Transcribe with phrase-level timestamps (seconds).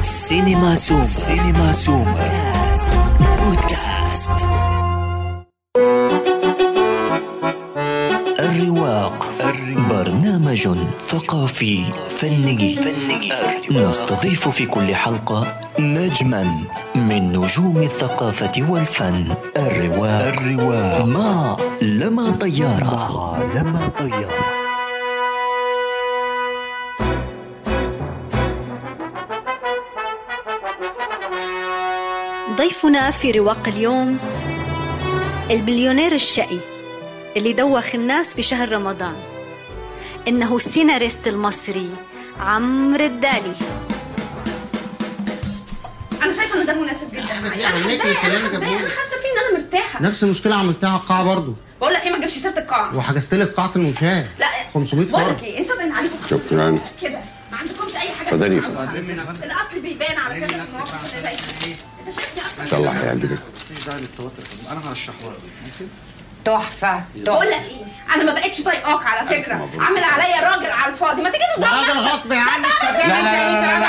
[0.00, 2.14] سينما سوم سينما سوم
[3.38, 4.30] بودكاست.
[8.38, 9.30] الرواق.
[9.90, 11.84] برنامج ثقافي.
[12.08, 12.74] فني.
[12.74, 13.32] فني
[13.70, 16.54] نستضيف في كل حلقة نجما
[16.94, 19.34] من نجوم الثقافة والفن.
[19.56, 21.04] الرواق الرواق.
[21.04, 23.36] ما لما طيارة.
[23.38, 24.67] ما لما طيارة.
[32.58, 34.18] ضيفنا في رواق اليوم
[35.50, 36.58] المليونير الشقي
[37.36, 39.16] اللي دوخ الناس بشهر رمضان.
[40.28, 41.90] إنه السيناريست المصري
[42.40, 43.54] عمرو الدالي.
[46.22, 47.22] أنا شايفة ان ده مناسب جدا.
[47.22, 48.08] حاجة معايا أنا جابولي.
[48.08, 50.02] حباها، أنا حاسة فيه إن أنا مرتاحة.
[50.02, 51.54] نفس المشكلة عملتها على القاعة برضه.
[51.80, 52.96] بقول لك إيه ما تجيبش سيرة القاعة.
[52.96, 54.24] وحجزت لك قاعة المشاة.
[54.38, 56.78] لا 500 بقول فرد لك إيه أنت باين عليكم شكراً.
[57.02, 57.18] كده؟
[57.52, 58.60] ما عندكمش أي حاجة اتفضلي.
[58.60, 59.44] تفهمها.
[59.44, 61.74] الأصل بيبان على فكره في المواقف اللي زي
[62.10, 62.14] دي.
[62.14, 63.38] انت شايفني أصلا ان شاء الله هيعجبك
[66.44, 69.54] تحفة بقول تحفة لك إيه أنا ما بقتش طايقاك على فكره.
[69.80, 72.00] عامل عليا راجل على الفاضي ما تيجي نضرب راجل.
[72.08, 73.88] غصب عنك لا لا لا لا لا لا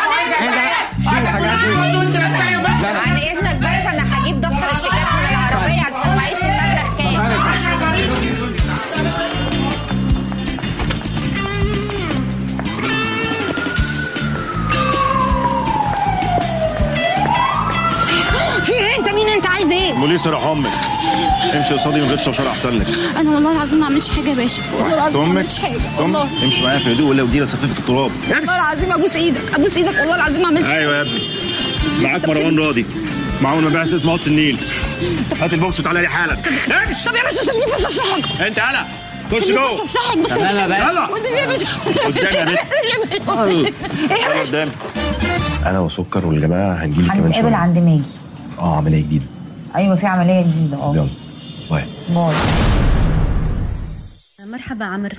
[2.99, 6.97] عن إذنك بس أنا هجيب دفتر الشيكات من العربية عشان معيش المبلغ
[19.99, 20.69] بوليس راح أمك.
[21.55, 22.87] امشي قصادي من غير شوشره أحسن لك.
[23.17, 24.61] أنا والله العظيم ما عملتش حاجة يا باشا.
[24.73, 25.79] والله العظيم ما أمك عملتش حاجة.
[25.99, 26.27] والله.
[26.43, 28.11] امشي معايا في هدوء ولا ودي لسففت التراب.
[28.29, 29.99] والله العظيم أبوس إيدك أبوس إيدك.
[29.99, 31.21] والله العظيم ما عملتش أيوه يا ابني.
[32.01, 32.85] معاك مروان راضي.
[33.41, 34.57] معاون مبيعث اسمه قص النيل.
[35.41, 36.33] هات البوكس وتعالى لي حالا.
[36.33, 37.09] امشي.
[37.09, 38.85] طب يا باشا سيبني بس اشرح لك انت يلا
[39.31, 39.83] خش جوه.
[40.23, 41.05] بس يلا.
[41.05, 41.67] قدامي يا باشا.
[42.05, 42.45] قدامي يا
[44.35, 44.69] باشا
[45.65, 48.01] أنا وسكر والجماعة هنجيلك كمان هنتقابل عند ماجي.
[48.59, 49.25] آه عملية جديدة.
[49.75, 50.77] أيوه في عملية جديدة.
[50.77, 51.09] آه يلا
[51.69, 51.85] bye.
[52.09, 52.35] bye.
[54.53, 55.15] مرحبا عمرو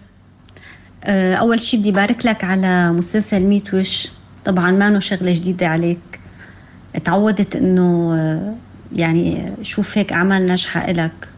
[1.04, 4.08] آه، أول شي بدي بارك لك على مسلسل ميت وش.
[4.44, 6.20] طبعا ما إنه شغلة جديدة عليك.
[7.04, 8.54] تعودت إنه آه،
[8.96, 11.28] يعني شوف هيك أعمال ناجحة إلك.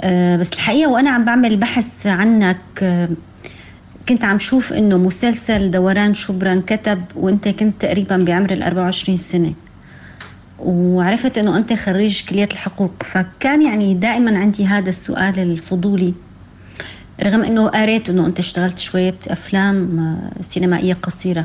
[0.00, 2.58] آه، بس الحقيقة وأنا عم بعمل بحث عنك
[4.08, 9.54] كنت عم شوف إنه مسلسل دوران شبرا انكتب وإنت كنت تقريبا بعمر ال 24 سنة.
[10.58, 16.14] وعرفت إنه أنت خريج كلية الحقوق فكان يعني دائما عندي هذا السؤال الفضولي
[17.22, 21.44] رغم إنه قريت إنه أنت اشتغلت شوية أفلام آه، سينمائية قصيرة.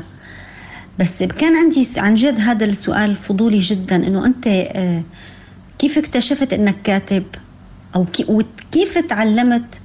[0.98, 5.02] بس كان عندي عن جد هذا السؤال فضولي جدا إنه أنت آه،
[5.78, 7.24] كيف اكتشفت إنك كاتب؟
[7.94, 9.80] أو كي- وكيف تعلمت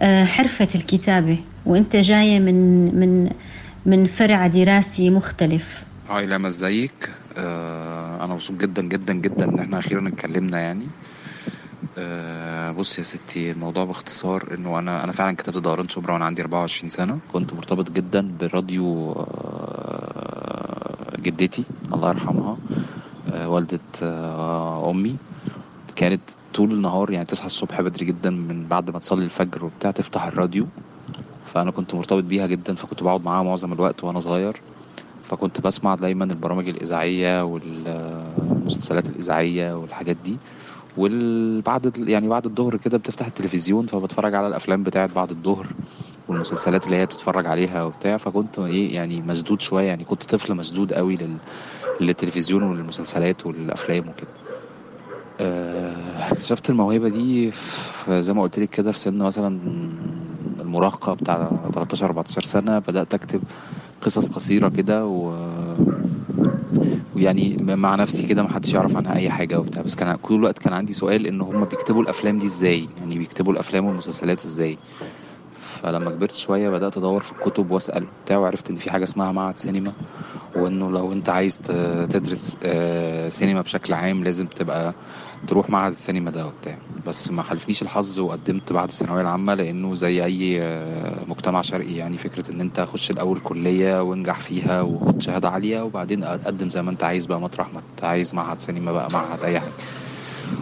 [0.00, 3.30] آه، حرفة الكتابة؟ وأنت جاية من من
[3.86, 5.82] من فرع دراسي مختلف.
[6.10, 10.86] هاي لما ازيك آه أنا مبسوط جدا جدا جدا ان إحنا أخيرا اتكلمنا يعني.
[11.98, 16.42] آه بص يا ستي الموضوع باختصار انه أنا أنا فعلا كتبت دوران شبرا وأنا عندي
[16.42, 17.18] 24 سنة.
[17.32, 22.56] كنت مرتبط جدا براديو آه جدتي الله يرحمها
[23.32, 25.16] آه والدة آه أمي.
[25.96, 26.20] كانت
[26.54, 30.66] طول النهار يعني تصحى الصبح بدري جدا من بعد ما تصلي الفجر وبتاع تفتح الراديو.
[31.54, 34.56] فأنا كنت مرتبط بيها جدا فكنت بقعد معاها معظم الوقت وأنا صغير.
[35.32, 40.38] فكنت بسمع دايما البرامج الإذاعية والمسلسلات الإذاعية والحاجات دي.
[40.96, 45.66] وبعد يعني بعد الظهر كده بتفتح التلفزيون فبتفرج على الأفلام بتاعت بعد الظهر
[46.28, 48.16] والمسلسلات اللي هي بتتفرج عليها وبتاع.
[48.16, 51.40] فكنت إيه يعني مشدود شوية يعني كنت طفل مشدود قوي لل...
[52.00, 54.28] للتلفزيون والمسلسلات والأفلام وكده.
[55.40, 59.48] آه، اكتشفت الموهبة دي في زي ما قلت لك كده في سن مثلا
[60.60, 63.42] المراهقة بتاع 13 14 سنة بدأت أكتب
[64.02, 65.32] قصص قصيرة كده و...
[67.14, 69.82] ويعني مع نفسي كده محدش يعرف عنها أي حاجة وبتاع.
[69.82, 73.52] بس كان كل الوقت كان عندي سؤال إن هما بيكتبوا الأفلام دي إزاي؟ يعني بيكتبوا
[73.52, 74.80] الأفلام والمسلسلات إزاي؟
[75.82, 79.58] فلما كبرت شوية بدأت أدور في الكتب وأسأل وبتاع وعرفت إن في حاجة اسمها معهد
[79.58, 79.92] سينما
[80.56, 81.58] وإنه لو أنت عايز
[82.10, 84.94] تدرس آه، سينما بشكل عام لازم تبقى
[85.46, 86.78] تروح معهد السينما ده وبتاع.
[87.06, 92.18] بس ما حلفنيش الحظ وقدمت بعد الثانوية العامة لأنه زي أي آه، مجتمع شرقي يعني
[92.18, 96.90] فكرة إن أنت خش الأول كلية وانجح فيها وخد شهادة عالية وبعدين قدم زي ما
[96.90, 99.72] أنت عايز بقى مطرح ما أنت عايز معهد سينما بقى معهد أي حاجة.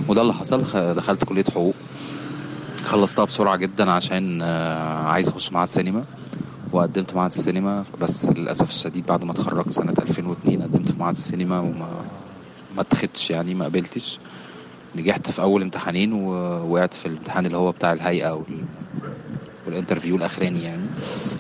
[0.09, 0.63] وده اللي حصل
[0.95, 1.75] دخلت كلية حقوق.
[2.85, 6.05] خلصتها بسرعة جدا عشان آه، عايز أخش معهد سينما
[6.73, 11.59] وقدمت معهد السينما بس للأسف الشديد بعد ما اتخرجت سنة 2002 قدمت في معهد السينما
[11.61, 12.05] وما
[12.77, 14.19] ما اتخدتش يعني ما قبلتش.
[14.97, 18.65] نجحت في أول امتحانين ووقعت في الامتحان اللي هو بتاع الهيئة وال...
[19.67, 20.89] وال interview الأخراني يعني.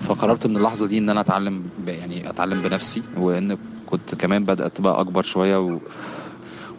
[0.09, 1.89] فقررت من اللحظة دي إن أنا أتعلم ب...
[1.89, 5.79] يعني أتعلم بنفسي وإن كنت كمان بدأت تبقى أكبر شوية و...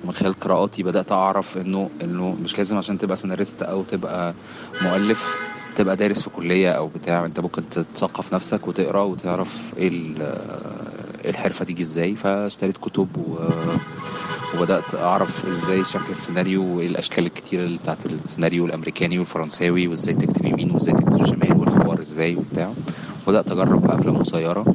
[0.03, 4.33] ومن خلال قراءاتي بدأت أعرف إنه إنه مش لازم عشان تبقى سيناريست أو تبقى
[4.81, 5.35] مؤلف
[5.75, 11.65] تبقى دارس في كلية أو بتاع أنت ممكن تثقف نفسك وتقرأ وتعرف إيه إيه الحرفة
[11.65, 12.15] تيجي إزاي.
[12.15, 13.37] فاشتريت كتب و...
[14.55, 20.71] وبدأت أعرف إزاي شكل السيناريو وايه الاشكال الكتيره بتاعت السيناريو الأمريكاني والفرنساوي وإزاي تكتب يمين
[20.71, 22.71] وإزاي تكتب شمال والحوار إزاي وبتاع.
[23.27, 24.65] وبدات أجرب في افلام قصيره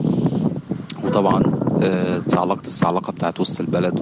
[1.05, 1.43] وطبعا
[1.83, 3.99] آه، اتعلقت الصعلقه بتاعت وسط البلد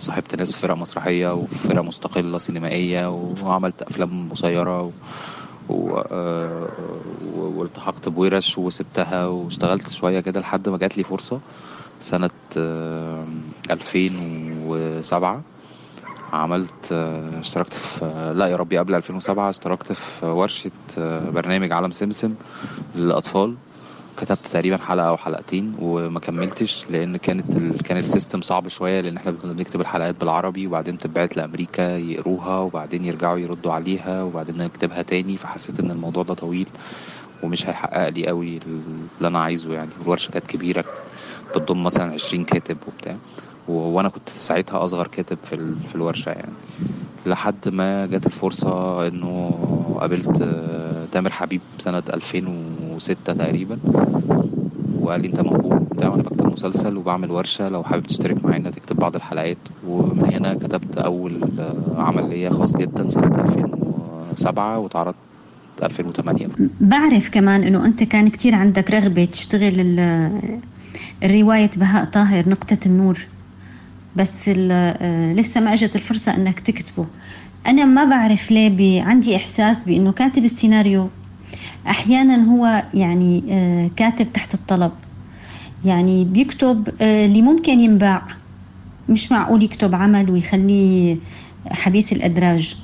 [0.00, 3.10] وصاحبت ناس في فرق مسرحية وفي فرق مستقلة سينمائية
[3.42, 4.90] وعملت أفلام قصيرة و...
[5.68, 6.02] و...
[6.12, 6.68] آه،
[7.36, 11.40] و- والتحقت بورش وسبتها واشتغلت شوية كده لحد ما جات لي فرصة
[12.00, 13.26] سنة آه،
[13.70, 15.40] 2007
[16.32, 21.90] عملت آه، اشتركت في لا يا ربي قبل 2007 اشتركت في ورشة آه، برنامج عالم
[21.90, 22.34] سمسم
[22.96, 23.54] للأطفال.
[24.16, 27.82] كتبت تقريبا حلقة أو حلقتين وما كملتش لأن كانت ال...
[27.82, 33.04] كان السيستم صعب شوية لأن إحنا كنا بنكتب الحلقات بالعربي وبعدين تتبعت لأمريكا يقروها وبعدين
[33.04, 36.68] يرجعوا يردوا عليها وبعدين نكتبها تاني فحسيت إن الموضوع ده طويل
[37.42, 39.90] ومش هيحقق لي قوي اللي أنا عايزه يعني.
[40.00, 40.84] والورشة كانت كبيرة
[41.54, 43.16] بتضم مثلا 20 كاتب وبتاع
[43.68, 46.52] و- وأنا كنت ساعتها أصغر كاتب في ال- في الورشة يعني.
[47.26, 49.50] لحد ما جت الفرصة إنه
[50.00, 52.02] قابلت آه، تامر حبيب سنة
[53.00, 53.78] 2006 تقريبا.
[55.00, 57.68] وقال لي أنت موجود بتاع وأنا بكتب مسلسل وبعمل ورشة.
[57.68, 59.56] لو حابب تشترك معانا تكتب بعض الحلقات.
[59.86, 61.30] ومن هنا كتبت آه،
[61.96, 65.14] عمل ليا خاص جدا سنة 2007 واتعرض
[65.82, 66.48] 2008
[66.80, 70.30] بعرف كمان إنه أنت كان كتير عندك رغبة تشتغل ال-
[71.22, 73.26] الرواية بهاء طاهر نقطة النور.
[74.16, 74.48] بس
[75.38, 77.06] لسه ما إجت الفرصة إنك تكتبه.
[77.66, 81.08] أنا ما بعرف ليه عندي إحساس بإنه كاتب السيناريو
[81.88, 84.92] أحيانا هو يعني آه، كاتب تحت الطلب.
[85.84, 88.22] يعني بيكتب آه، اللي ممكن ينباع.
[89.08, 91.16] مش معقول يكتب عمل ويخليه
[91.70, 92.76] حبيس الأدراج.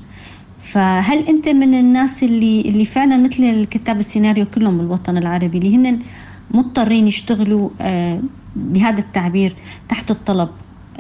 [0.61, 5.99] فهل أنت من الناس اللي اللي فعلا مثل الكتاب السيناريو كلهم بالوطن العربي اللي هن
[6.51, 8.21] مضطرين يشتغلوا آه،
[8.57, 9.57] بهذا التعبير
[9.89, 10.49] تحت الطلب؟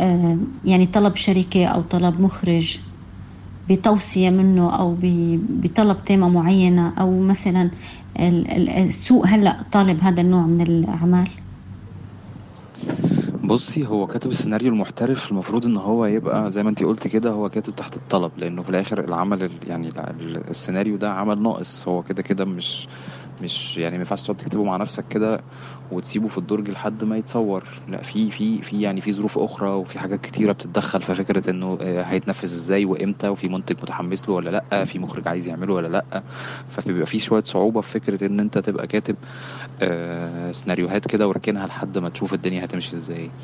[0.00, 2.78] آه، يعني طلب شركة أو طلب مخرج؟
[3.68, 7.70] بتوصية منه أو بطلب تيمة معينة أو مثلا
[8.20, 11.28] ال- ال- السوق هلأ طالب هذا النوع من الأعمال؟
[13.44, 17.48] بصي هو كاتب السيناريو المحترف المفروض إن هو يبقى زي ما أنتي قلت كده هو
[17.48, 21.88] كاتب تحت الطلب لأنه في الآخر العمل ال- يعني ال- ال- السيناريو ده عمل ناقص
[21.88, 22.88] هو كده كده مش
[23.40, 25.44] مش يعني ما ينفعش تقعد تكتبه مع نفسك كده
[25.90, 27.64] وتسيبه في الدرج لحد ما يتصور.
[27.88, 31.78] لا في في في يعني في ظروف أخرى وفي حاجات كتيرة بتتدخل في فكرة إنه
[31.80, 35.88] آه، هيتنفذ إزاي وإمتى وفي منتج متحمس له ولا لأ في مخرج عايز يعمله ولا
[35.88, 36.24] لأ.
[36.66, 39.16] فبيبقى في شوية صعوبة في فكرة إن أنت تبقى كاتب
[39.80, 43.34] آه، سيناريوهات كده وراكنها لحد ما تشوف الدنيا هتمشي إزاي.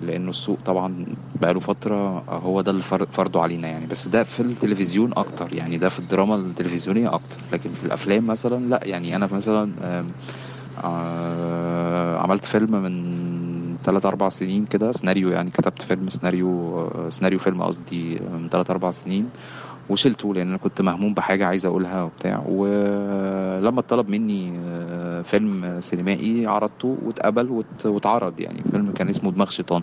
[0.00, 1.06] لأنه السوق طبعا
[1.40, 3.86] بقاله فترة هو ده اللي فر- فرضه علينا يعني.
[3.86, 7.36] بس ده في التلفزيون أكتر يعني ده في الدراما التلفزيونية أكتر.
[7.52, 9.72] لكن في الأفلام مثلا لا يعني أنا مثلا
[10.84, 17.38] آه، عملت فيلم من ثلاث أربع سنين كده سيناريو يعني كتبت فيلم سيناريو آه، سيناريو
[17.38, 19.30] فيلم قصدي من ثلاث أربع سنين.
[19.92, 22.42] وشلته لأن أنا كنت مهموم بحاجة عايز أقولها وبتاع.
[22.46, 28.62] ولما اتطلب مني آه، فيلم سينمائي عرضته واتقبل وات- واتعرض يعني.
[28.72, 29.82] فيلم كان اسمه دماغ شيطان.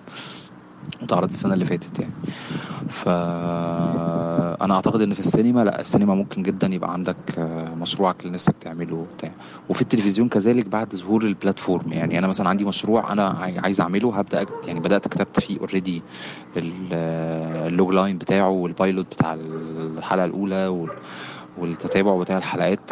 [1.01, 2.11] اتعرض السنة اللي فاتت يعني.
[2.89, 8.57] فانا أعتقد إن في السينما لأ السينما ممكن جدا يبقى عندك آه، مشروعك اللي نفسك
[8.57, 9.31] تعمله وبتاع.
[9.69, 12.19] وفي التلفزيون كذلك بعد ظهور ال platform يعني.
[12.19, 16.03] أنا مثلا عندي مشروع أنا عاي- عايز أعمله هبدأ أكتب يعني بدأت كتبت فيه already
[16.57, 20.89] ال logline بتاعه وال pilot بتاع الحلقة الأولى وال-
[21.57, 22.89] والتتابع بتاع الحلقات.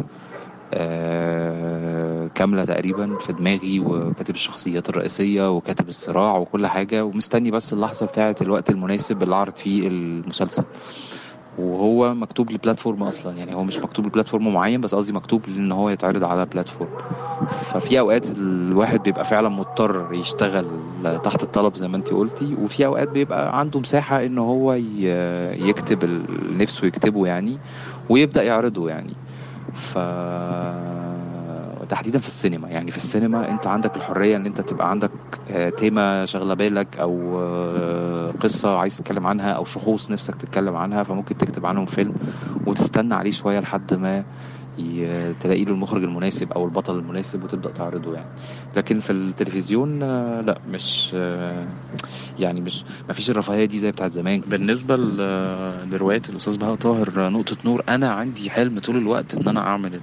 [0.73, 8.05] آه، كاملة تقريبا في دماغي وكاتب الشخصيات الرئيسية وكاتب الصراع وكل حاجة ومستني بس اللحظة
[8.05, 10.63] بتاعة الوقت المناسب اللي أعرض فيه المسلسل.
[11.57, 15.89] وهو مكتوب لبلاتفورم أصلا يعني هو مش مكتوب لبلاتفورم معين بس قصدي مكتوب ان هو
[15.89, 16.89] يتعرض على بلاتفورم.
[17.73, 20.65] ففي أوقات الواحد بيبقى فعلا مضطر يشتغل
[21.23, 26.25] تحت الطلب زي ما انت قلتي وفي أوقات بيبقى عنده مساحة إن هو يكتب
[26.61, 27.57] نفسه يكتبه يعني
[28.09, 29.13] ويبدأ يعرضه يعني.
[29.75, 29.97] ف
[31.89, 32.69] تحديدا في السينما.
[32.69, 35.11] يعني في السينما انت عندك الحرية ان انت تبقى عندك
[35.49, 41.03] آه، تيمة شاغلة بالك أو آه، قصة عايز تتكلم عنها أو شخوص نفسك تتكلم عنها
[41.03, 42.13] فممكن تكتب عنهم فيلم
[42.65, 44.23] وتستنى عليه شوية لحد ما
[45.39, 48.27] تلاقي له المخرج المناسب أو البطل المناسب وتبدأ تعرضه يعني.
[48.75, 51.67] لكن في التلفزيون آه، لا مش آه،
[52.39, 54.41] يعني مش ما فيش الرفاهية دي زي بتاعت زمان.
[54.47, 54.95] بالنسبة
[55.91, 60.01] لرواية الأستاذ بهاء طاهر نقطة نور أنا عندي حلم طول الوقت إن أنا أعمل ال-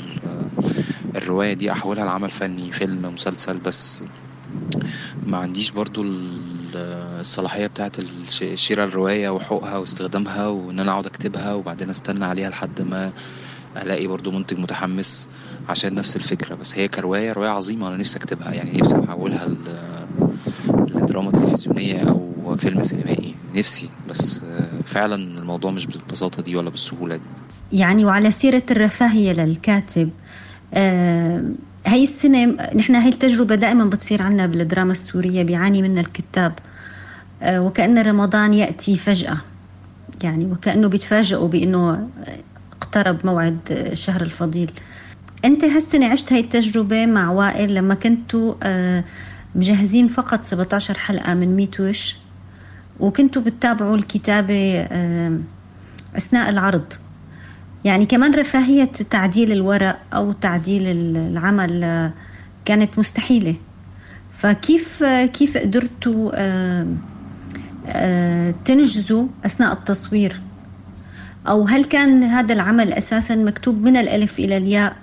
[1.17, 4.03] الرواية دي أحولها لعمل فني فيلم مسلسل بس
[5.27, 6.55] ما عنديش برضو ال-
[7.21, 12.83] الصلاحية بتاعت الش- شراء الرواية وحقوقها واستخدامها وإن أنا أقعد أكتبها وبعدين أستنى عليها لحد
[12.83, 13.13] ما
[13.83, 15.29] ألاقي برضو منتج متحمس
[15.69, 20.07] عشان نفس الفكرة بس هي كرواية رواية عظيمة أنا نفسي أكتبها يعني نفسي أحولها ل-
[20.95, 24.41] لدراما تلفزيونية أو فيلم سينمائي نفسي بس
[24.85, 27.23] فعلا الموضوع مش بالبساطة دي ولا بالسهولة دي.
[27.73, 30.11] يعني وعلى سيرة الرفاهية للكاتب
[30.75, 31.45] آه
[31.87, 36.53] هاي السنة نحن هاي التجربة دائما بتصير عنا بالدراما السورية بيعاني منها الكتاب
[37.43, 39.37] آه وكأن رمضان يأتي فجأة
[40.23, 42.09] يعني وكأنه بيتفاجئوا بأنه
[42.97, 44.71] اقترب موعد الشهر الفضيل.
[45.45, 49.05] أنت هالسنة عشت هاي التجربة مع وائل لما كنتوا آه
[49.55, 52.17] مجهزين فقط 17 حلقة من ميت وش
[53.01, 55.39] وكنتوا بتتابعوا الكتابة آه
[56.17, 56.93] أثناء العرض.
[57.85, 60.83] يعني كمان رفاهية تعديل الورق أو تعديل
[61.17, 62.13] العمل آه،
[62.65, 63.55] كانت مستحيلة.
[64.33, 66.31] فكيف كيف قدرتوا
[68.65, 70.41] تنجزوا أثناء التصوير؟
[71.49, 74.97] أو هل كان هذا العمل أساسا مكتوب من الألف إلى الياء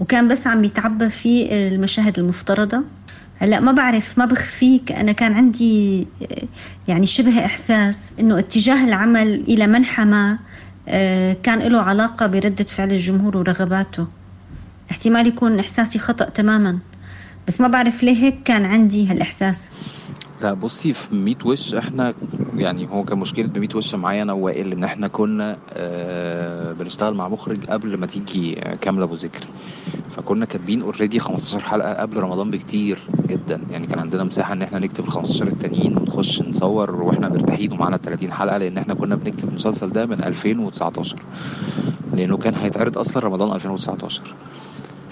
[0.00, 2.82] وكان بس عم يتعبى في المشاهد المفترضة؟
[3.38, 6.06] هلأ ما بعرف ما بخفيك أنا كان عندي
[6.88, 10.38] يعني شبه إحساس إنه اتجاه العمل إلى منحى ما
[10.88, 14.06] آه، كان له علاقة بردة فعل الجمهور ورغباته.
[14.90, 16.78] احتمال يكون إحساسي خطأ تماما.
[17.48, 19.68] بس ما بعرف ليه هيك كان عندي هالإحساس.
[20.52, 22.14] بصي في ميت وش إحنا
[22.56, 27.28] يعني هو كان مشكلة بميت وش معايا أنا ووائل ان إحنا كنا آه بنشتغل مع
[27.28, 29.46] مخرج قبل ما تيجي كاملة ابو ذكري
[30.10, 33.60] فكنا كاتبين already 15 حلقة قبل رمضان بكتير جدا.
[33.70, 37.96] يعني كان عندنا مساحة ان إحنا نكتب ال 15 التانيين ونخش نصور وإحنا مرتاحين ومعانا
[37.96, 41.16] 30 حلقة لأن إحنا كنا بنكتب المسلسل ده من 2019
[42.14, 44.34] لأنه كان هيتعرض أصلا رمضان 2019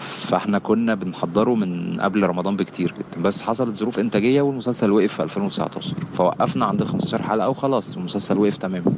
[0.02, 3.22] فاحنا كنا بنحضره من قبل رمضان بكتير جدا.
[3.22, 8.38] بس حصلت ظروف إنتاجية والمسلسل وقف في 2019 فوقفنا عند ال 15 حلقة وخلاص المسلسل
[8.38, 8.92] وقف تماما.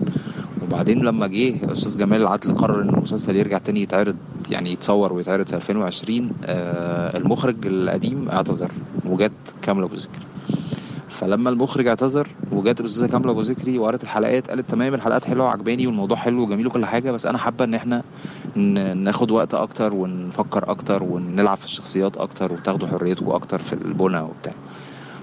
[0.62, 4.16] وبعدين لما جه أستاذ جمال العدل قرر إن المسلسل يرجع تاني يتعرض
[4.50, 8.70] يعني يتصور ويتعرض في 2020 آه المخرج القديم اعتذر
[9.06, 9.32] وجت
[9.62, 10.24] كاملة ابو ذكري
[11.14, 15.86] فلما المخرج اعتذر وجات الاستاذة كاملة ابو ذكري وقرت الحلقات قالت تمام الحلقات حلوة وعجباني
[15.86, 18.02] والموضوع حلو وجميل وكل حاجة بس أنا حابة إن إحنا
[18.94, 24.52] ناخد وقت أكتر ونفكر أكتر ونلعب في الشخصيات أكتر وتاخدوا حريتكم أكتر في البنى وبتاع.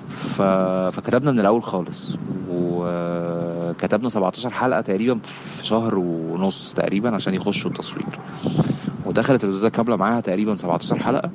[0.10, 0.42] ف...
[0.96, 2.16] فكتبنا من الأول خالص
[2.52, 8.06] وكتبنا 17 حلقة تقريبا في شهر ونص تقريبا عشان يخشوا التصوير.
[9.06, 11.30] ودخلت الأستاذة كاملة معاها تقريبا 17 حلقة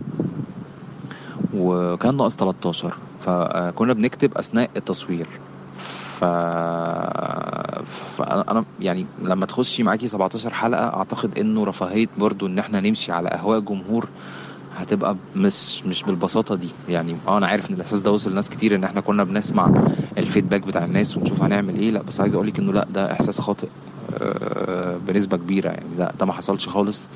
[1.57, 5.27] وكان ناقص 13 فكنا بنكتب أثناء التصوير.
[6.21, 6.25] ف...
[8.17, 13.29] فانا يعني لما تخشي معاكي 17 حلقة أعتقد إنه رفاهية برضو إن إحنا نمشي على
[13.29, 14.09] أهواء جمهور
[14.77, 16.69] هتبقى مش مش بالبساطة دي.
[16.89, 19.71] يعني آه أنا عارف إن الإحساس ده وصل لناس كتير إن إحنا كنا بنسمع
[20.19, 21.91] ال feedback بتاع الناس ونشوف هنعمل إيه.
[21.91, 23.69] لا بس عايز أقول لك إنه لا ده إحساس خاطئ
[24.19, 25.69] آه، بنسبة كبيرة.
[25.69, 27.11] يعني ده ده ما حصلش خالص.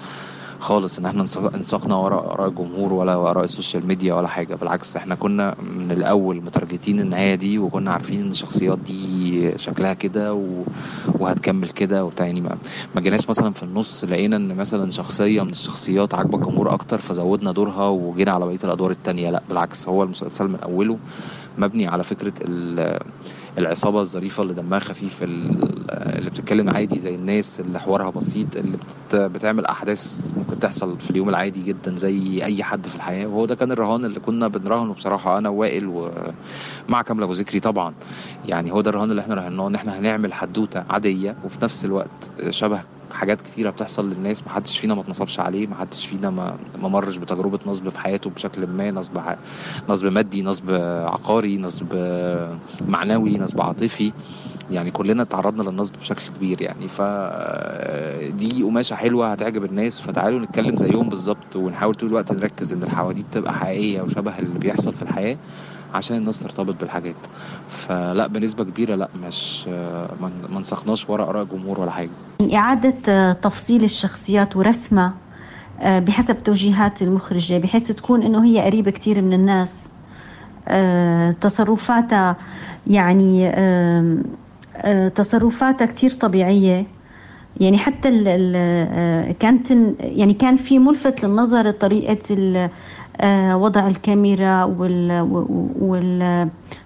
[0.61, 4.55] خالص إن إحنا انساق- انساقنا وراء اراء الجمهور ولا وراء ال social media ولا حاجة
[4.55, 10.35] بالعكس إحنا كنا من الأول متارجتين النهاية دي وكنا عارفين إن الشخصيات دي شكلها كده
[10.35, 10.63] و...
[11.19, 12.27] وهتكمل كده وبتاع.
[12.27, 12.57] يعني ما,
[12.95, 17.53] ما جيناش مثلا في النص لقينا إن مثلا شخصية من الشخصيات عاجبة الجمهور أكتر فزودنا
[17.53, 19.31] دورها وجينا على بقية الأدوار التانية.
[19.31, 20.99] لأ بالعكس هو المسلسل من أوله
[21.61, 22.99] مبني على فكرة ال...
[23.59, 28.77] العصابة الظريفة اللي دمها خفيف ال- اللي بتتكلم عادي زي الناس اللي حوارها بسيط اللي
[28.77, 29.17] بت...
[29.17, 33.27] بتعمل أحداث ممكن تحصل في اليوم العادي جدا زي أي حد في الحياة.
[33.27, 35.87] وهو ده كان الرهان اللي كنا بنراهنه بصراحة أنا ووائل
[36.89, 37.95] ومع كاملة ابو ذكري طبعا.
[38.49, 42.31] يعني هو ده الرهان اللي إحنا راهناه إن إحنا هنعمل حدوتة عادية وفي نفس الوقت
[42.51, 42.81] شبه
[43.13, 46.57] حاجات كتيرة بتحصل للناس محدش فينا ما اتنصبش عليه محدش فينا ما
[46.89, 49.19] مرش بتجربة نصب في حياته بشكل ما نصب
[49.89, 50.71] نصب مادي نصب
[51.07, 51.87] عقاري نصب
[52.89, 54.13] معنوي نصب عاطفي.
[54.71, 56.89] يعني كلنا تعرضنا للنصب بشكل كبير يعني.
[56.89, 57.03] ف
[58.37, 63.27] دي قماشة حلوة هتعجب الناس فتعالوا نتكلم زيهم بالظبط ونحاول طول الوقت نركز إن الحواديت
[63.33, 65.37] تبقى حقيقية وشبه اللي بيحصل في الحياة.
[65.95, 67.17] عشان الناس ترتبط بالحاجات.
[67.69, 69.67] فلا بنسبة كبيرة لا مش
[70.51, 72.11] ما نسخناش ورا آراء الجمهور ولا حاجة.
[72.55, 75.15] إعادة آه، تفصيل الشخصيات ورسمها
[75.81, 79.91] آه، بحسب توجيهات المخرجة بحيث تكون إنه هي قريبة كتير من الناس.
[80.69, 82.37] آه، تصرفاتها
[82.87, 83.53] يعني
[85.15, 86.87] تصرفاتها كتير طبيعية.
[87.61, 92.71] يعني حتى ال ال آه، كانت يعني كان في ملفت للنظر طريقة ال-
[93.21, 94.65] آه، وضع الكاميرا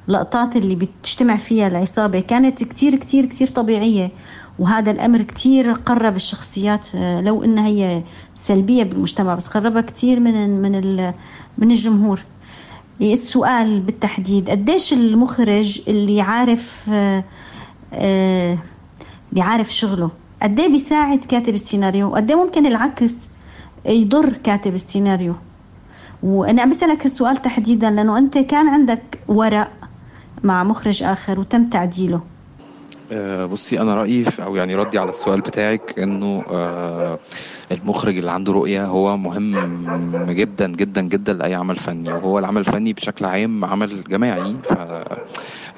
[0.08, 2.20] واللقطات اللي بتجتمع فيها العصابة.
[2.20, 4.10] كانت كتير كتير كتير طبيعية
[4.58, 8.02] وهذا الأمر كتير قرب الشخصيات آه، لو إنها هي
[8.34, 10.96] سلبية بالمجتمع بس قربها كتير من من
[11.58, 12.20] من الجمهور.
[13.02, 16.90] السؤال بالتحديد قديش المخرج اللي عارف
[17.92, 18.58] اللي
[19.42, 20.10] عارف شغله؟
[20.44, 23.30] قد إيه بيساعد كاتب السيناريو؟ وقد إيه ممكن العكس
[23.86, 25.34] يضر كاتب السيناريو؟
[26.22, 29.70] وأنا عم بسألك هالسؤال تحديدا لأنه أنت كان عندك ورق
[30.42, 32.20] مع مخرج آخر وتم تعديله.
[33.12, 37.18] آه، بصي أنا رأيي أو يعني ردي على السؤال بتاعك إنه آه،
[37.72, 42.92] المخرج اللي عنده رؤية هو مهم جدا جدا جدا لأي عمل فني وهو العمل الفني
[42.92, 44.56] بشكل عام عمل جماعي.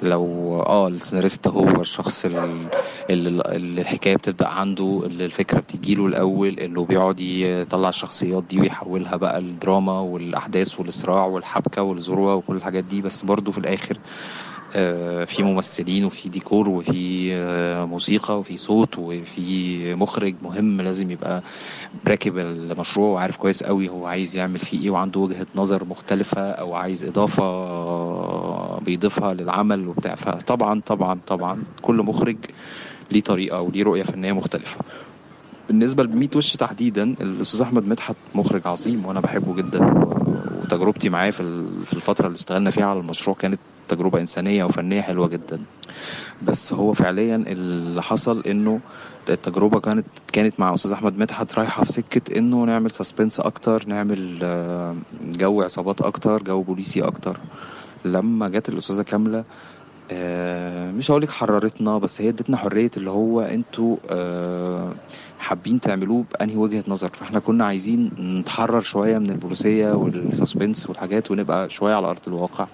[0.00, 2.68] فلو آه السيناريست هو الشخص ال-
[3.10, 9.38] اللي الحكاية بتبدأ عنده اللي الفكرة بتجيله الأول اللي بيقعد يطلع الشخصيات دي ويحولها بقى
[9.38, 13.02] الدراما والأحداث والصراع والحبكة والذروة وكل الحاجات دي.
[13.02, 13.98] بس برضه في الآخر
[15.26, 21.42] في ممثلين وفي ديكور وفي آه، موسيقى وفي صوت وفي مخرج مهم لازم يبقى
[22.08, 26.74] راكب المشروع وعارف كويس قوي هو عايز يعمل فيه إيه وعنده وجهة نظر مختلفة أو
[26.74, 30.14] عايز إضافة بيضيفها للعمل وبتاع.
[30.14, 32.36] فطبعا طبعا طبعا كل مخرج
[33.12, 34.78] ليه طريقة وليه رؤية فنية مختلفة.
[35.68, 39.94] بالنسبة لميت وش تحديدا الأستاذ أحمد مدحت مخرج عظيم وأنا بحبه جدا
[40.62, 41.40] وتجربتي معاه في
[41.92, 45.60] الفترة اللي اشتغلنا فيها على المشروع كانت تجربة إنسانية وفنية حلوة جدا.
[46.42, 48.80] بس هو فعليا اللي حصل إنه
[49.28, 54.38] التجربة كانت كانت مع أستاذ أحمد مدحت رايحة في سكة إنه نعمل suspense أكتر نعمل
[54.42, 57.40] آه، جو عصابات أكتر جو بوليسي أكتر.
[58.04, 59.44] لما جت الأستاذة كاملة
[60.10, 64.94] آه، مش هقولك حررتنا بس هي ادتنا حرية اللي هو أنتوا آه،
[65.46, 71.70] حابين تعملوه بأنهي وجهة نظر؟ فإحنا كنا عايزين نتحرر شوية من البوليسية والسسبنس والحاجات ونبقى
[71.70, 72.66] شوية على أرض الواقع.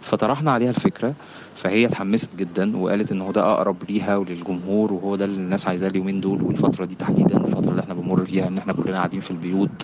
[0.00, 1.14] فطرحنا عليها الفكرة
[1.54, 5.88] فهي اتحمست جدا وقالت إن هو ده أقرب ليها وللجمهور وهو ده اللي الناس عايزاه
[5.88, 9.30] اليومين دول والفترة دي تحديدا الفترة اللي إحنا بنمر فيها إن إحنا كلنا قاعدين في
[9.30, 9.82] البيوت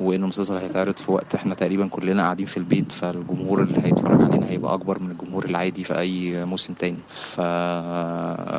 [0.00, 4.48] وان المسلسل هيتعرض في وقت إحنا تقريبا كلنا قاعدين في البيت فالجمهور اللي هيتفرج علينا
[4.50, 6.98] هيبقى أكبر من الجمهور العادي في أي موسم تاني.
[7.34, 7.40] ف...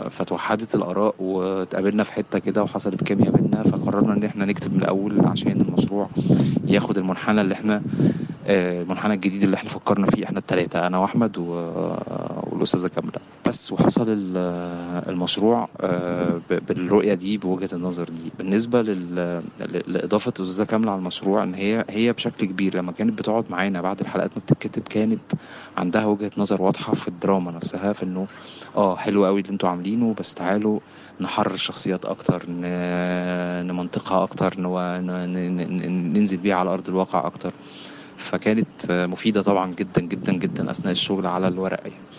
[0.09, 5.25] فتوحدت الآراء واتقابلنا في حتة كده وحصلت كيمياء بينا فقررنا إن إحنا نكتب من الأول
[5.25, 6.09] عشان المشروع
[6.65, 7.81] ياخد المنحنى اللي إحنا
[8.47, 11.43] آه، المنحنى الجديد اللي إحنا فكرنا فيه إحنا الثلاثه أنا وأحمد و...
[12.61, 13.11] والاستاذه كاملة
[13.47, 14.37] بس وحصل ال-
[15.09, 18.81] المشروع آه، بالرؤية دي بوجهة النظر دي بالنسبة
[19.87, 23.99] لإضافة الأستاذة كاملة على المشروع إن هي هي بشكل كبير لما كانت بتقعد معانا بعد
[23.99, 25.31] الحلقات ما بتتكتب كانت
[25.77, 28.27] عندها وجهة نظر واضحة في الدراما نفسها في إنه
[28.75, 30.79] آه حلو قوي اللي أنتوا عاملينه بس تعالوا
[31.21, 32.43] نحرر الشخصيات أكتر.
[33.67, 34.53] نمنطقها أكتر.
[36.15, 37.53] ننزل بيها على أرض الواقع أكتر
[38.17, 42.10] فكانت مفيدة طبعا جدا جدا جدا أثناء الشغل على الورق يعني.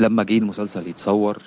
[0.00, 1.38] لما جه المسلسل يتصور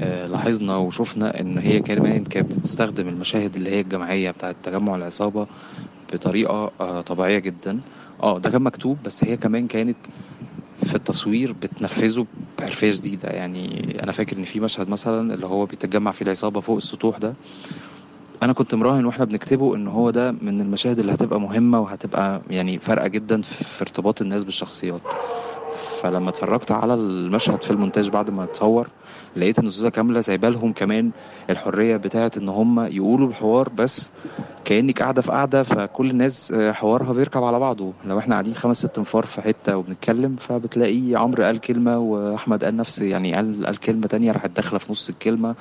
[0.00, 5.46] آه، لاحظنا وشفنا إن هي كمان كانت بتستخدم المشاهد اللي هي الجماعية بتاعت تجمع العصابة
[6.12, 7.80] بطريقة آه، طبيعية جدا.
[8.22, 9.96] آه ده كان مكتوب بس هي كمان كانت
[10.84, 12.26] في التصوير بتنفذه
[12.58, 16.76] بحرفية شديدة يعني أنا فاكر إن في مشهد مثلا اللي هو بيتجمع فيه العصابة فوق
[16.76, 17.34] السطوح ده.
[18.42, 22.78] أنا كنت مراهن وإحنا بنكتبه إن هو ده من المشاهد اللي هتبقى مهمة وهتبقى يعني
[22.78, 25.02] فارقة جدا في ارتباط الناس بالشخصيات.
[25.78, 28.88] فلما اتفرجت على المشهد في المونتاج بعد ما اتصور
[29.36, 31.10] لقيت إن الأستاذة كاملة سايبة لهم كمان
[31.50, 34.10] الحرية بتاعه إن هم يقولوا الحوار بس
[34.64, 37.92] كانك قاعدة في قاعدة فكل الناس آه، حوارها بيركب على بعضه.
[38.04, 42.76] لو إحنا قاعدين خمس ست انفار في حتة وبنتكلم فبتلاقي عمرو قال كلمة وأحمد قال
[42.76, 45.54] نفس يعني قال قال كلمة تانية راحت داخلة في نص الكلمة.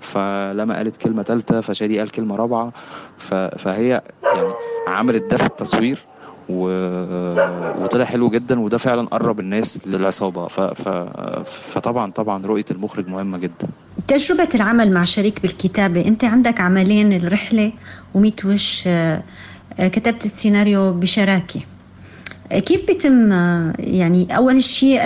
[0.00, 2.72] فلما قالت كلمة ثالثه فشادي قال كلمة رابعة.
[3.58, 4.52] فهي يعني
[4.86, 5.98] عملت ده في التصوير.
[6.48, 6.68] و...
[7.84, 10.48] وطلع حلو جدا وده فعلا قرب الناس للعصابة.
[10.48, 10.60] ف...
[10.60, 10.88] ف...
[11.46, 13.68] فطبعا طبعا رؤية المخرج مهمة جدا.
[14.08, 17.72] تجربة العمل مع شريك بالكتابة أنت عندك عملين الرحلة
[18.14, 19.22] وميت وش آه،
[19.78, 21.60] كتبت السيناريو بشراكة.
[22.52, 25.00] آه، كيف بيتم آه، يعني أول شيء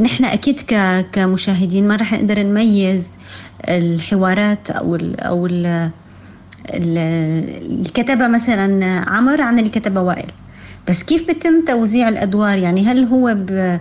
[0.00, 3.10] نحن أكيد ك- كمشاهدين ما رح نقدر نميز
[3.68, 5.90] الحوارات أو ال ال ال-
[6.74, 10.30] اللي كتبها مثلا عمر عن اللي كتبها وائل.
[10.88, 13.78] بس كيف بيتم توزيع الأدوار؟ يعني هل هو ب...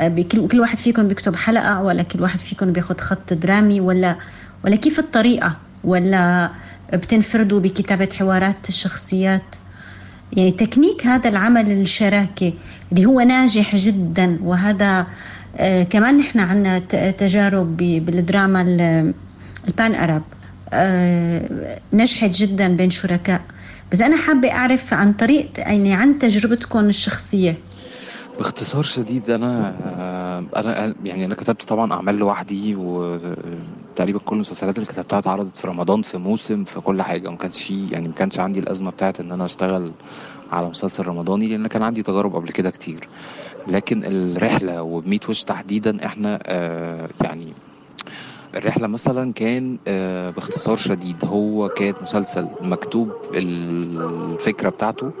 [0.00, 4.16] بكل كل واحد فيكم بيكتب حلقة ولا كل واحد فيكم بياخد خط درامي ولا
[4.64, 6.50] ولا كيف الطريقة؟ ولا
[6.92, 9.56] بتنفردوا بكتابة حوارات الشخصيات؟
[10.32, 12.54] يعني تكنيك هذا العمل الشراكي
[12.92, 15.06] اللي هو ناجح جدا وهذا
[15.56, 19.14] آه كمان نحن ت- تجارب بالدراما ال-
[19.68, 20.22] ال pan Arab.
[20.22, 20.41] آه
[21.92, 23.40] نجحت جدا بين شركاء.
[23.92, 27.58] بس أنا حابة أعرف عن طريقة يعني عن تجربتكم الشخصية.
[28.38, 29.74] باختصار شديد أنا
[30.56, 36.02] أنا يعني أنا كتبت طبعا أعمال لوحدي وتقريبا كل المسلسلات اللي كتبتها اتعرضت في رمضان
[36.02, 37.28] في موسم في كل حاجة.
[37.28, 39.92] وما كانش في يعني ما كانش عندي الأزمة بتاعت إن أنا أشتغل
[40.52, 43.08] على مسلسل رمضاني لأن كان عندي تجارب قبل كده كتير.
[43.68, 47.52] لكن الرحلة وبميت وش تحديدا إحنا آه يعني
[48.54, 55.12] الرحلة مثلا كان آه باختصار شديد هو كان مسلسل مكتوب الفكرة بتاعته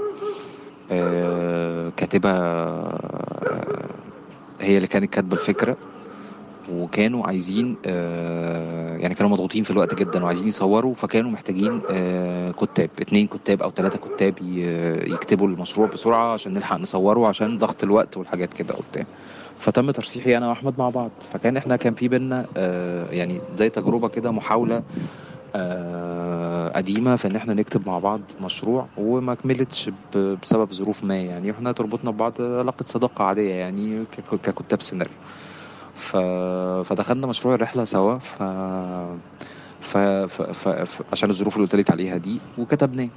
[0.90, 3.88] آه كاتبه آه
[4.60, 5.76] هي اللي كانت كاتبة الفكرة
[6.72, 7.76] وكانوا عايزين
[9.00, 11.80] يعني كانوا مضغوطين في الوقت جدا وعايزين يصوروا فكانوا محتاجين
[12.52, 14.34] كتاب اتنين كتاب أو ثلاثة كتاب
[15.06, 19.04] يكتبوا المشروع بسرعة عشان نلحق نصوره عشان ضغط الوقت والحاجات كده وبتاع.
[19.62, 21.10] فتم ترشيحي أنا وأحمد مع بعض.
[21.32, 24.82] فكان إحنا كان في بينا آه، يعني زي تجربة كده محاولة
[25.54, 31.50] آه، قديمة في إن إحنا نكتب مع بعض مشروع وما كملتش بسبب ظروف ما يعني.
[31.50, 35.14] إحنا تربطنا ببعض علاقة صداقة عادية يعني ككتاب سيناريو.
[35.94, 36.16] ف...
[36.88, 38.18] فدخلنا مشروع الرحلة سوا.
[38.18, 38.42] ف...
[39.80, 39.96] ف...
[39.98, 40.68] ف...
[40.68, 41.02] ف...
[41.12, 43.08] عشان الظروف اللي قلت عليها دي وكتبناه.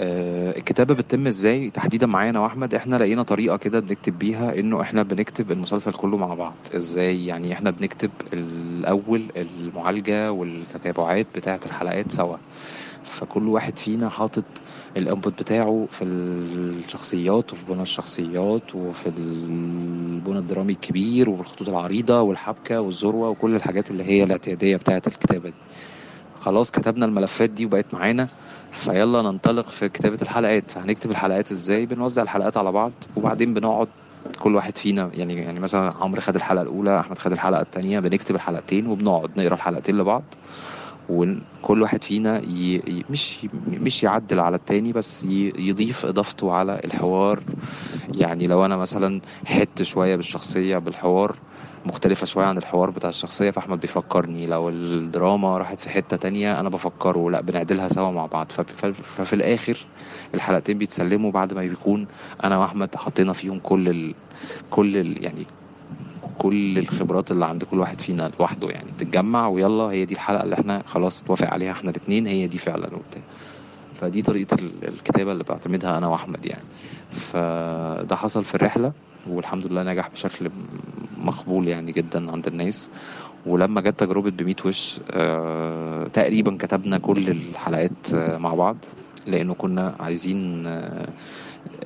[0.00, 2.74] آه، الكتابة بتتم إزاي؟ تحديدا معايا أنا وأحمد.
[2.74, 6.54] إحنا لقينا طريقة كده بنكتب بيها إنه إحنا بنكتب المسلسل كله مع بعض.
[6.76, 12.36] إزاي؟ يعني إحنا بنكتب الأول المعالجة والتتابعات بتاعة الحلقات سوا.
[13.04, 14.44] فكل واحد فينا حاطط
[14.96, 23.28] الإنبوت بتاعه في الشخصيات وفي بنى الشخصيات وفي البنى الدرامي الكبير والخطوط العريضة والحبكة والذروة
[23.28, 25.54] وكل الحاجات اللي هي الاعتيادية بتاعة الكتابة دي.
[26.40, 28.28] خلاص كتبنا الملفات دي وبقت معانا.
[28.76, 30.70] فيلا ننطلق في كتابة الحلقات.
[30.70, 33.88] فهنكتب الحلقات إزاي؟ بنوزع الحلقات على بعض وبعدين بنقعد
[34.38, 38.34] كل واحد فينا يعني يعني مثلا عمرو خد الحلقة الأولى أحمد خد الحلقة التانية بنكتب
[38.34, 40.22] الحلقتين وبنقعد نقرأ الحلقتين لبعض.
[41.08, 42.82] وكل واحد فينا ي...
[43.08, 45.52] مش مش يعدل على التاني بس ي...
[45.58, 47.42] يضيف إضافته على الحوار.
[48.08, 51.36] يعني لو أنا مثلا حت شوية بالشخصية بالحوار
[51.84, 54.46] مختلفة شوية عن الحوار بتاع الشخصية فأحمد بيفكرني.
[54.46, 57.30] لو الدراما راحت في حتة تانية أنا بفكره.
[57.30, 58.52] لا بنعدلها سوا مع بعض.
[58.52, 59.86] ففي, ففي الآخر
[60.34, 62.06] الحلقتين بيتسلموا بعد ما بيكون
[62.44, 64.14] أنا وأحمد حطينا فيهم كل ال...
[64.70, 65.24] كل ال...
[65.24, 65.46] يعني
[66.38, 68.88] كل الخبرات اللي عند كل واحد فينا لوحده يعني.
[68.98, 72.86] تتجمع ويلا هي دي الحلقة اللي إحنا خلاص اتوافق عليها إحنا الاتنين هي دي فعلا
[72.86, 73.22] وبتاع.
[73.94, 76.64] فدي طريقة ال- الكتابة اللي بعتمدها أنا وأحمد يعني.
[77.10, 78.92] فده حصل في الرحلة
[79.28, 80.50] والحمد لله نجح بشكل
[81.18, 82.90] مقبول يعني جدا عند الناس.
[83.46, 88.76] ولما جت تجربة بميت وش آه تقريبا كتبنا كل الحلقات آه مع بعض
[89.26, 91.08] لأنه كنا عايزين آه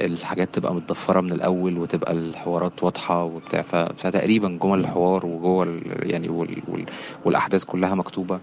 [0.00, 3.62] الحاجات تبقى متضفرة من الأول وتبقى الحوارات واضحة وبتاع
[3.96, 6.84] فتقريبا جمل الحوار وجوه يعني وال وال
[7.24, 8.40] والأحداث كلها مكتوبة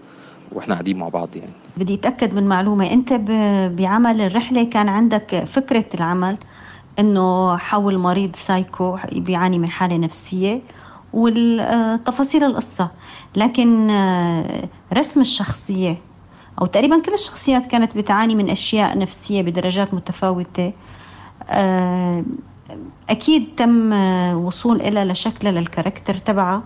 [0.52, 1.52] وإحنا قاعدين مع بعض يعني.
[1.76, 6.36] بدي أتأكد من معلومة أنت ب- بعمل الرحلة كان عندك فكرة العمل
[6.98, 10.60] أنه حول مريض سايكو بيعاني من حالة نفسية
[11.12, 12.90] وتفاصيل القصة
[13.36, 13.86] لكن
[14.92, 15.96] رسم الشخصية
[16.60, 20.66] أو تقريبا كل الشخصيات كانت بتعاني من أشياء نفسية بدرجات متفاوتة.
[20.66, 20.72] آه،
[23.10, 26.62] أكيد تم آه، وصول إلى لشكلها للكاركتر تبعها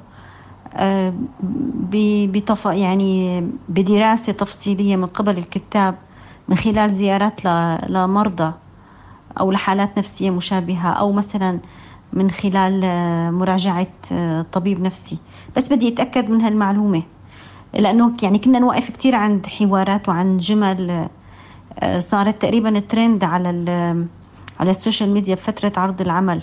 [0.74, 1.12] آه،
[1.72, 2.66] ب- بتف...
[2.66, 5.94] يعني بدراسة تفصيلية من قبل الكتاب
[6.48, 7.78] من خلال زيارات ل...
[7.88, 8.52] لمرضى
[9.40, 11.58] أو لحالات نفسية مشابهة أو مثلا
[12.12, 15.18] من خلال آه، مراجعة آه، طبيب نفسي.
[15.56, 17.02] بس بدي أتأكد من هالمعلومة
[17.74, 21.08] لأنه يعني كنا نوقف كتير عند حوارات وعن جمل
[21.80, 24.06] آه، صارت تقريبا ترند على ال-
[24.60, 26.42] على ال social media بفترة عرض العمل.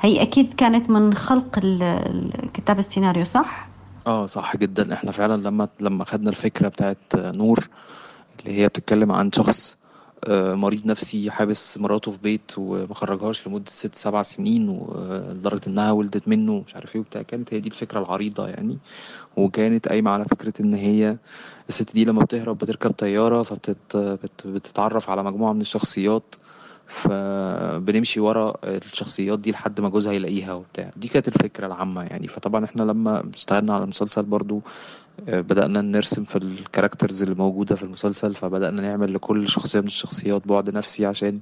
[0.00, 1.58] هي أكيد كانت من خلق
[2.54, 3.68] كتاب السيناريو صح؟
[4.06, 4.94] آه صح جدا.
[4.94, 7.68] إحنا فعلا لما لما خدنا الفكرة بتاعت نور
[8.40, 9.76] اللي هي بتتكلم عن شخص
[10.24, 15.92] آه، مريض نفسي حابس مراته في بيت وما خرجهاش لمدة ست سبع سنين ولدرجة إنها
[15.92, 17.22] ولدت منه مش عارف إيه وبتاع.
[17.22, 18.78] كانت هي دي الفكرة العريضة يعني.
[19.36, 21.16] وكانت قايمة على فكرة إن هي
[21.68, 26.34] الست دي لما بتهرب بتركب طيارة فبتتعرف على مجموعة من الشخصيات.
[26.90, 30.90] فبنمشي ورا الشخصيات دي لحد ما جوزها يلاقيها وبتاع.
[30.96, 32.28] دي كانت الفكرة العامة يعني.
[32.28, 34.62] فطبعا إحنا لما اشتغلنا على المسلسل برضو
[35.28, 40.46] آه، بدأنا نرسم في الكاركترز اللي موجودة في المسلسل فبدأنا نعمل لكل شخصية من الشخصيات
[40.48, 41.40] بعد نفسي عشان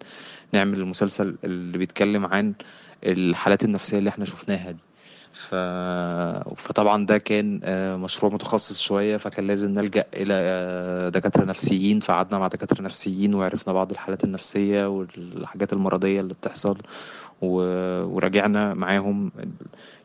[0.53, 2.53] نعمل المسلسل اللي بيتكلم عن
[3.05, 4.83] الحالات النفسية اللي إحنا شفناها دي.
[5.38, 5.55] ف...
[6.57, 12.38] فطبعا ده كان آه، مشروع متخصص شوية فكان لازم نلجأ إلى آه، دكاترة نفسيين فقعدنا
[12.38, 16.79] مع دكاترة نفسيين وعرفنا بعض الحالات النفسية والحاجات المرضية اللي بتحصل
[17.42, 17.48] و...
[18.05, 19.33] وراجعنا معاهم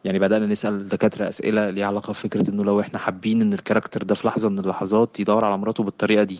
[0.03, 4.15] يعني بدأنا نسأل دكاترة أسئلة ليها علاقة بفكرة إنه لو إحنا حابين إن الكاركتر ده
[4.15, 6.39] في لحظة من اللحظات يدور على مراته بالطريقة دي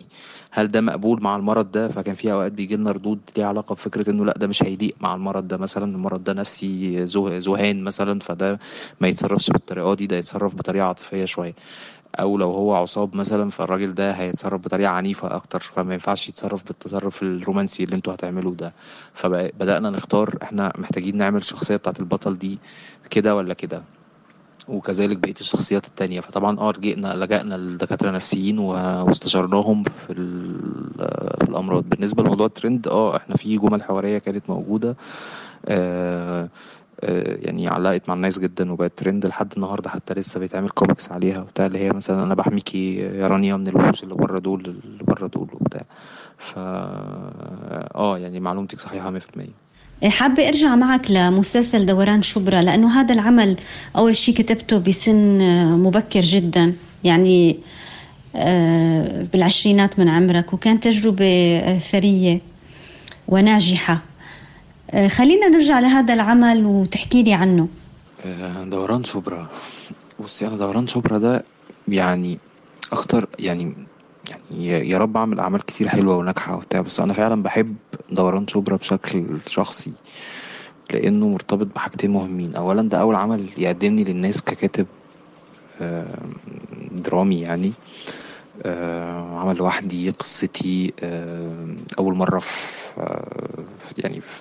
[0.50, 4.10] هل ده مقبول مع المرض ده؟ فكان في أوقات بيجي لنا ردود ليها علاقة بفكرة
[4.10, 8.58] إنه لأ ده مش هيليق مع المرض ده مثلا المرض ده نفسي ذهان مثلا فده
[9.00, 11.54] ما يتصرفش بالطريقة دي ده يتصرف بطريقة عاطفية شوية.
[12.14, 15.60] أو لو هو عصاب مثلا فالراجل ده هيتصرف بطريقة عنيفة أكتر.
[15.60, 18.72] فما ينفعش يتصرف بالتصرف الرومانسي اللي أنتوا هتعملوه ده.
[19.14, 22.58] فبدأنا نختار إحنا محتاجين نعمل الشخصية بتاعت البطل دي
[23.10, 23.82] كده ولا كده.
[24.68, 26.20] وكذلك بقية الشخصيات التانية.
[26.20, 30.14] فطبعا آه لجئنا لجأنا لدكاتره نفسيين واستشرناهم في
[31.40, 31.84] في الأمراض.
[31.88, 34.96] بالنسبة لموضوع الترند آه إحنا في جمل حوارية كانت موجودة.
[35.66, 36.48] آه،
[37.02, 41.66] يعني علقت مع الناس جدا وبقت ترند لحد النهارده حتى لسه بيتعمل كوميكس عليها وبتاع
[41.66, 45.48] اللي هي مثلا أنا بحميكي يا رانيا من الوحوش اللي بره دول اللي بره دول
[45.52, 45.82] وبتاع.
[46.38, 49.20] ف آه يعني معلومتك صحيحة 100%
[50.08, 53.56] حابة أرجع معك لمسلسل دوران شبرا لأنه هذا العمل
[53.96, 55.38] أول شيء كتبته بسن
[55.78, 56.74] مبكر جدا.
[57.04, 57.58] يعني
[58.36, 62.40] آه، بالعشرينات من عمرك وكان تجربة آه، ثرية
[63.28, 63.92] وناجحة.
[63.92, 64.13] آه،
[65.08, 67.68] خلينا نرجع لهذا العمل وتحكي لي عنه.
[68.26, 69.46] آه، دوران شبرا
[70.20, 71.44] بصي أنا دوران شبرا ده
[71.88, 72.38] يعني
[72.92, 73.74] أكتر يعني
[74.30, 77.76] يعني يا- رب أعمل أعمال كتير حلوة وناجحة وبتاع بس أنا فعلا بحب
[78.10, 79.92] دوران شبرا بشكل شخصي
[80.90, 82.54] لأنه مرتبط بحاجتين مهمين.
[82.56, 84.86] اولا ده أول عمل يقدمني للناس ككاتب
[85.80, 86.18] آه،
[86.92, 87.72] درامي يعني
[88.62, 91.66] آه، عمل لوحدي قصتي آه،
[91.98, 92.42] أول مرة
[92.98, 94.40] آه، في- يعني في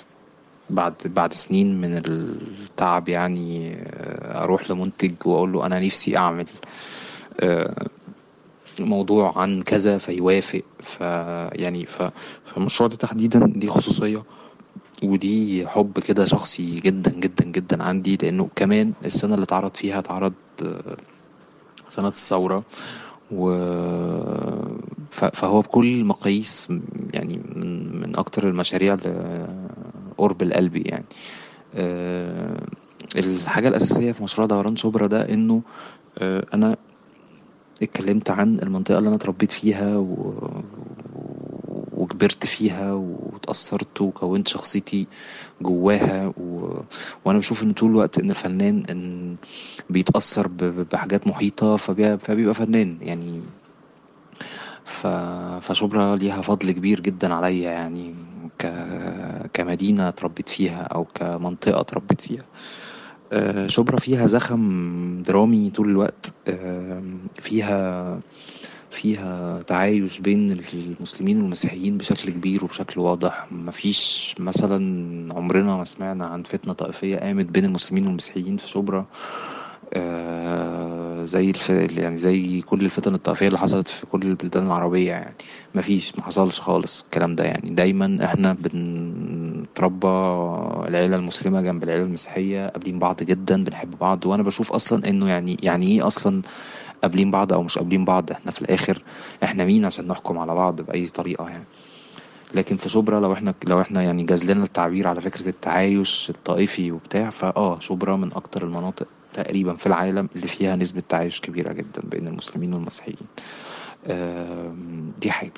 [0.76, 6.48] بعد بعد سنين من التعب يعني آه، أروح لمنتج وأقول له أنا نفسي أعمل
[7.40, 7.88] آه،
[8.80, 10.62] موضوع عن كذا فيوافق.
[10.84, 11.02] ف
[11.60, 12.02] يعني ف
[12.46, 14.24] فالمشروع ده تحديدا ليه خصوصية
[15.04, 20.34] ودي حب كده شخصي جدا جدا جدا عندي لأنه كمان السنة اللي اتعرض فيها اتعرض
[20.66, 20.98] آه،
[21.90, 22.64] سنة الثورة.
[23.32, 23.50] و
[25.12, 26.82] فهو بكل المقاييس م-
[27.14, 29.48] يعني من من أكتر المشاريع اللي
[30.24, 31.06] قرب القلب يعني
[31.76, 32.64] آه،
[33.16, 35.62] الحاجة الأساسية في مشروع دوران شبرا ده إنه
[36.22, 36.76] آه، أنا
[37.82, 40.34] اتكلمت عن المنطقة اللي أنا اتربيت فيها و...
[41.98, 45.08] وكبرت فيها واتأثرت وكونت شخصيتي
[45.62, 46.74] جواها و...
[47.26, 49.36] وأنا بشوف إن طول الوقت إن الفنان إن
[49.90, 50.48] بيتأثر.
[50.48, 52.18] ب- بحاجات محيطة فبي...
[52.18, 53.42] فبيبقى فنان يعني
[54.86, 55.08] ف...
[55.62, 58.14] فشبرا ليها فضل كبير جدا عليا يعني
[58.60, 58.74] ك...
[59.54, 62.44] كمدينة اتربيت فيها أو كمنطقة اتربيت فيها.
[63.34, 66.34] آه، شبرا فيها زخم درامي طول الوقت.
[67.42, 68.20] فيها
[68.92, 73.48] فيها تعايش بين المسلمين والمسيحيين بشكل كبير وبشكل واضح.
[73.52, 79.06] مفيش مثلا عمرنا ما سمعنا عن فتنة طائفية قامت بين المسلمين والمسيحيين في شبرا.
[79.94, 81.70] آه، زي الف...
[81.70, 85.34] يعني زي كل الفتن الطائفية اللي حصلت في كل البلدان العربية يعني.
[85.76, 87.70] مفيش ما حصلش خالص الكلام ده يعني.
[87.70, 90.08] دايما إحنا بنتربى
[90.88, 94.26] العيلة المسلمة جنب العيلة المسيحية قابلين بعض جدا بنحب بعض.
[94.26, 96.42] وأنا بشوف أصلا إنه يعني يعني إيه أصلا
[97.02, 99.02] قابلين بعض أو مش قابلين بعض؟ إحنا في الآخر
[99.44, 101.64] إحنا مين عشان نحكم على بعض بأي طريقة يعني؟
[102.54, 106.92] لكن في شبرا لو إحنا لو إحنا يعني جاز لنا التعبير على فكرة التعايش الطائفي
[106.92, 109.08] وبتاع فآه شبرا من أكتر المناطق.
[109.34, 113.28] تقريبا في العالم اللي فيها نسبة تعايش كبيرة جدا بين المسلمين والمسيحيين.
[115.22, 115.52] دي حاجة.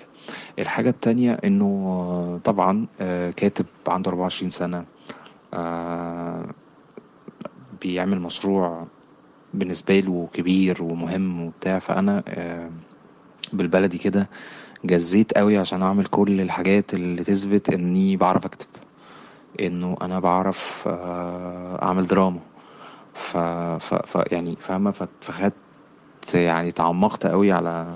[0.60, 4.86] الحاجة التانية إنه طبعا آه، كاتب عنده 24 سنة
[5.54, 6.46] آه،
[7.82, 8.88] بيعمل مشروع
[9.54, 11.80] بالنسبة له كبير ومهم وبتاع.
[11.80, 12.70] فأنا آه،
[13.54, 14.30] بالبلدي كده
[14.86, 18.68] جزيت قوي عشان أعمل كل الحاجات اللي تثبت إني بعرف أكتب.
[19.60, 20.84] إنه أنا بعرف
[21.82, 22.40] أعمل دراما.
[23.16, 23.38] ف,
[23.80, 25.54] ف, ف يعني فاهمة؟ ف- فخدت
[26.36, 27.88] يعني تعمقت قوي على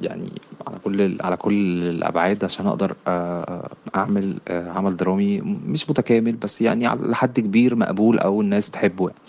[0.00, 0.32] يعني
[0.66, 6.62] على كل على كل الأبعاد عشان أقدر آه، أعمل آه، عمل درامي مش متكامل بس
[6.62, 9.20] يعني لحد كبير مقبول أو الناس تحبه يعني.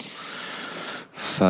[1.14, 1.44] ف...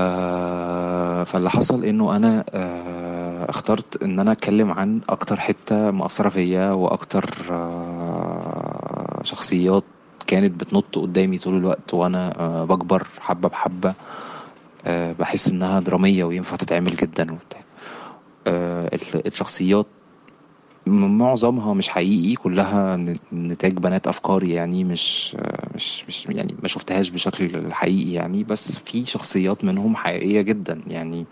[1.26, 7.26] فاللي حصل إنه أنا آه، اخترت إن أنا أتكلم عن أكتر حتة مأثرة فيا وأكتر
[9.24, 9.84] شخصيات
[10.28, 13.94] كانت بتنط قدامي طول الوقت وأنا آه، بكبر حبة بحبة
[14.86, 17.62] آه، بحس إنها درامية وينفع تتعمل جدا وبتاع.
[18.48, 19.86] آه، ال- الشخصيات
[20.88, 22.98] معظمها مش حقيقي كلها
[23.34, 25.36] نتاج بنات افكاري يعني مش
[25.76, 30.82] مش مش يعني ما شفتهاش بشكل حقيقي يعني بس في شخصيات منهم حقيقية جدا.
[30.88, 31.26] يعني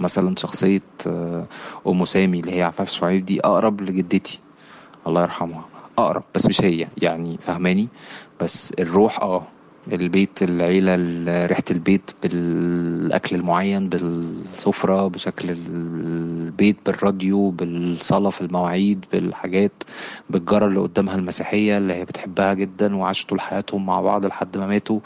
[0.00, 1.46] مثلا شخصية آه،
[1.86, 4.40] أم سامي اللي هي عفاف شعيب دي أقرب لجدتي
[5.06, 5.64] الله يرحمها.
[5.98, 7.88] أقرب بس مش هي يعني فهماني؟
[8.40, 9.42] بس الروح آه
[9.92, 16.10] البيت العيلة ال- ريحة البيت بالأكل المعين بالسفرة بشكل ال-
[16.50, 19.72] بالبيت بالراديو بالصلاة في المواعيد بالحاجات
[20.30, 24.66] بالجارة اللي قدامها المسيحية اللي هي بتحبها جدا وعاشوا طول حياتهم مع بعض لحد ما
[24.66, 25.00] ماتوا.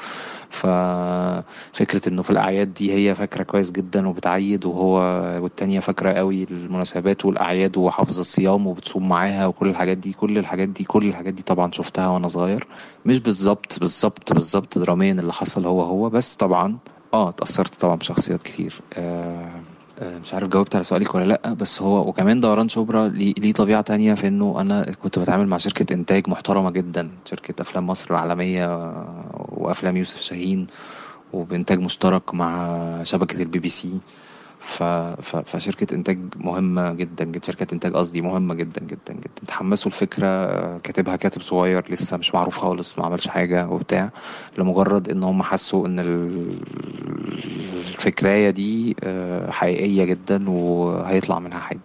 [0.55, 4.97] ففكرة إنه في الأعياد دي هي فاكرة كويس جدا وبتعيد وهو
[5.43, 10.85] والتانية فاكرة قوي المناسبات والأعياد وحافظة الصيام وبتصوم معاها وكل الحاجات دي كل الحاجات دي
[10.85, 12.67] كل الحاجات دي طبعا شفتها وأنا صغير.
[13.05, 16.79] مش بالظبط بالظبط بالظبط دراميا اللي حصل هو هو بس طبعا
[17.15, 18.81] آه اتأثرت طبعا بشخصيات كتير.
[18.95, 19.61] آه
[20.03, 24.15] مش عارف جاوبت على سؤالك ولا لأ بس هو وكمان دوران شبرا ليه طبيعة تانية
[24.15, 29.49] في إنه أنا كنت بتعامل مع شركة إنتاج محترمة جدا شركة أفلام مصر العالمية آه،
[29.53, 30.67] وأفلام يوسف شاهين
[31.33, 34.01] وبإنتاج مشترك مع شبكة البي بي سي.
[34.67, 34.83] ف...
[34.83, 35.37] ف...
[35.37, 37.47] فشركة إنتاج مهمة جدا جدا.
[37.47, 39.43] شركة إنتاج قصدي مهمة جدا جدا جدا.
[39.47, 40.29] تحمسوا الفكرة
[40.79, 44.11] كاتبها كاتب صغير لسه مش معروف خالص ما عملش حاجة وبتاع
[44.59, 46.61] لمجرد إن هم حسوا إن ال-
[47.89, 51.83] الفكراية دي آه، حقيقية جدا وهيطلع منها حاجة.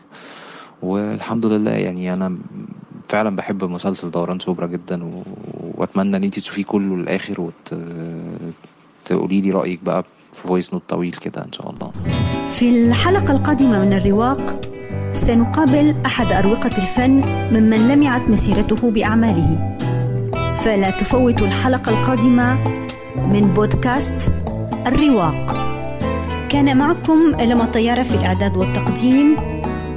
[0.81, 2.39] والحمد لله يعني أنا
[3.09, 5.23] فعلا بحب مسلسل دوران شبرا جدا و...
[5.77, 7.73] وأتمنى إن أنتي تشوفيه كله للآخر وت...
[9.05, 10.03] تقولي لي رأيك بقى
[10.43, 11.91] voice note طويل كده إن شاء الله.
[12.55, 14.61] في الحلقة القادمة من الرواق
[15.13, 17.21] سنقابل أحد أروقة الفن
[17.51, 19.77] ممن لمعت مسيرته بأعماله.
[20.63, 22.53] فلا تفوتوا الحلقة القادمة
[23.15, 24.31] من بودكاست
[24.87, 25.55] الرواق.
[26.49, 29.35] كان معكم لما طيارة في الإعداد والتقديم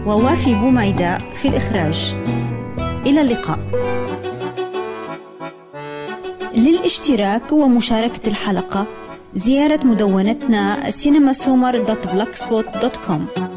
[0.07, 2.15] ووافي بوميدة في الإخراج.
[3.07, 3.59] إلى اللقاء.
[6.55, 8.87] للاشتراك ومشاركة الحلقة
[9.35, 13.52] زيارة مدونتنا cinemasummer.blogspot.com